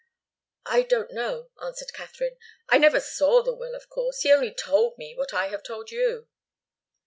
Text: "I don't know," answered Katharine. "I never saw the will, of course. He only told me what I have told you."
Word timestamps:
"I 0.65 0.81
don't 0.81 1.13
know," 1.13 1.51
answered 1.63 1.93
Katharine. 1.93 2.35
"I 2.67 2.79
never 2.79 2.99
saw 2.99 3.43
the 3.43 3.53
will, 3.53 3.75
of 3.75 3.87
course. 3.87 4.21
He 4.21 4.33
only 4.33 4.51
told 4.51 4.97
me 4.97 5.13
what 5.15 5.31
I 5.31 5.49
have 5.49 5.61
told 5.61 5.91
you." 5.91 6.27